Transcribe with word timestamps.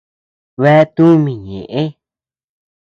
Bea 0.61 0.83
tumi 0.95 1.33
ñeʼe. 1.47 1.83